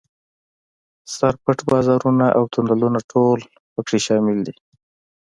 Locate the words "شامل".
4.05-4.37